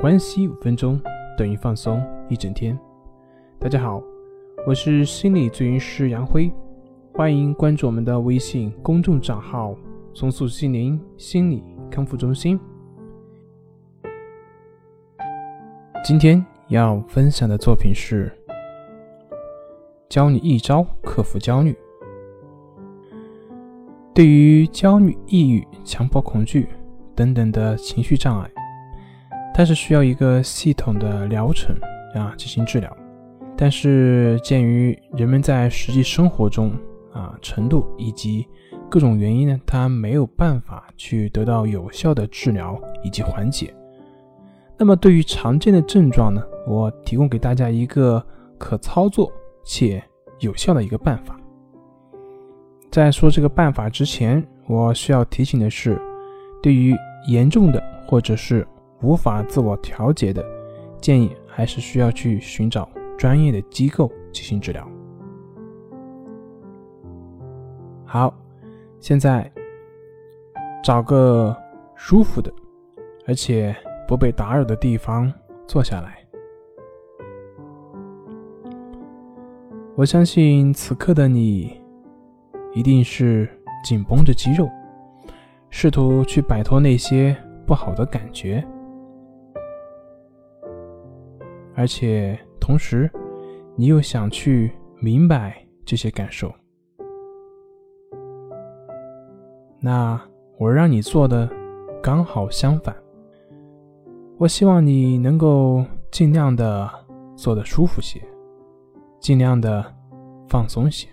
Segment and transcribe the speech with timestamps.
[0.00, 1.00] 关系五分钟
[1.36, 2.78] 等于放松一整天。
[3.58, 4.00] 大家好，
[4.64, 6.48] 我是心理咨询师杨辉，
[7.12, 9.74] 欢迎关注我们的微信公众账号
[10.14, 12.56] “重塑心灵心理康复中心”。
[16.04, 18.32] 今天要分享的作品是
[20.08, 21.76] 教你一招克服焦虑。
[24.14, 26.68] 对于焦虑、抑郁、强迫恐惧
[27.16, 28.48] 等等的情绪障碍，
[29.58, 31.74] 它是需要一个系统的疗程
[32.14, 32.96] 啊进行治疗。
[33.56, 36.70] 但是鉴于人们在实际生活中
[37.12, 38.46] 啊程度以及
[38.88, 43.74] 各种原因呢，它没有办法去得到有效的治疗以及缓解。
[44.76, 48.24] 那么对于常见的症状呢，我提供给大家一个
[48.58, 49.28] 可操作
[49.64, 50.00] 且
[50.38, 51.36] 有效的一个办法。
[52.92, 56.00] 在说这个办法之前，我需要提醒的是，
[56.62, 56.96] 对于
[57.26, 58.64] 严重的或者是
[59.00, 60.44] 无法自我调节的，
[61.00, 64.88] 建议还是需要去寻找专业的机构进行治疗。
[68.04, 68.34] 好，
[69.00, 69.50] 现在
[70.82, 71.56] 找个
[71.94, 72.52] 舒服的，
[73.26, 73.74] 而且
[74.06, 75.32] 不被打扰的地方
[75.66, 76.18] 坐下来。
[79.94, 81.80] 我相信此刻的你。
[82.74, 83.48] 一定是
[83.82, 84.68] 紧绷着肌肉，
[85.68, 87.34] 试图去摆脱那些
[87.66, 88.64] 不好的感觉，
[91.78, 93.08] 而且同时，
[93.76, 96.52] 你又想去明白这些感受。
[99.80, 100.20] 那
[100.58, 101.48] 我让你做的
[102.02, 102.92] 刚好相反，
[104.38, 106.90] 我希望你能够尽量的
[107.36, 108.20] 做的舒服些，
[109.20, 109.84] 尽量的
[110.48, 111.06] 放松些。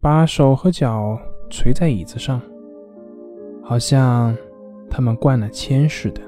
[0.00, 1.18] 把手和脚
[1.50, 2.40] 垂在椅子上，
[3.64, 4.36] 好像
[4.88, 6.22] 他们灌了铅似的。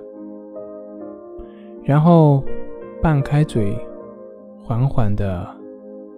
[1.89, 2.44] 然后
[3.00, 3.75] 半开嘴，
[4.62, 5.48] 缓缓的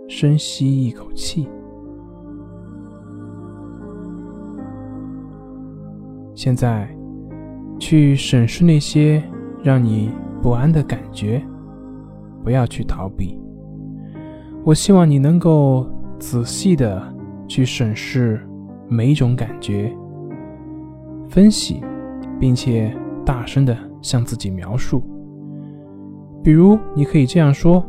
[0.08, 1.48] 深吸一口气。
[6.34, 6.92] 现在，
[7.78, 9.22] 去审视那些
[9.62, 10.10] 让你
[10.42, 11.40] 不安的感觉，
[12.42, 13.40] 不要去逃避。
[14.64, 15.88] 我希望你能够
[16.18, 17.00] 仔细的。
[17.46, 18.40] 去审视
[18.86, 19.92] 每一种感觉，
[21.28, 21.82] 分析，
[22.38, 25.02] 并且大声的向自己描述。
[26.42, 27.84] 比如，你可以这样说：“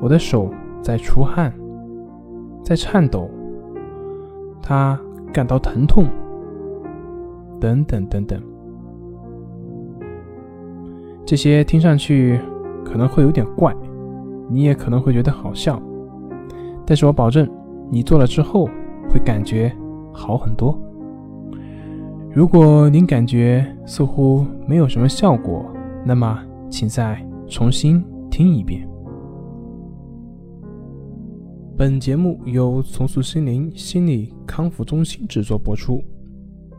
[0.00, 0.50] 我的手
[0.80, 1.52] 在出汗，
[2.64, 3.28] 在颤抖，
[4.62, 4.98] 它
[5.32, 6.06] 感到疼痛，
[7.60, 8.40] 等等等等。”
[11.26, 12.40] 这些听上去
[12.84, 13.74] 可能会有点怪，
[14.48, 15.80] 你也可能会觉得好笑，
[16.84, 17.48] 但是我保证。
[17.92, 18.66] 你做了之后
[19.08, 19.72] 会感觉
[20.12, 20.78] 好很多。
[22.32, 25.66] 如果您感觉似乎没有什么效果，
[26.04, 26.38] 那么
[26.70, 28.88] 请再重新听一遍。
[31.76, 36.02] 本节目由重塑心灵心理康复中心制作播出。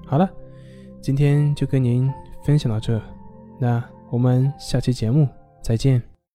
[0.06, 0.30] 好了，
[1.02, 2.12] 今天就跟您
[2.44, 3.02] 分享到这，
[3.60, 5.28] 那我们下期节目
[5.64, 6.11] 再见。